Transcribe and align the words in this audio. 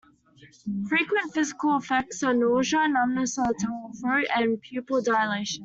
Frequent 0.89 1.31
physical 1.31 1.77
effects 1.77 2.23
are 2.23 2.33
nausea, 2.33 2.87
numbness 2.87 3.37
of 3.37 3.45
the 3.49 3.53
tongue 3.61 3.91
or 3.93 3.93
throat, 3.93 4.25
and 4.35 4.59
pupil 4.59 4.99
dilation. 4.99 5.59